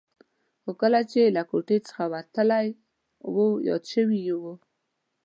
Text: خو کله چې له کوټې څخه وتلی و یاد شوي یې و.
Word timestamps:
خو 0.61 0.71
کله 0.81 0.99
چې 1.11 1.21
له 1.35 1.41
کوټې 1.51 1.77
څخه 1.87 2.03
وتلی 2.13 2.67
و 3.33 3.35
یاد 3.67 3.83
شوي 3.93 4.19
یې 4.27 4.35
و. 4.41 4.43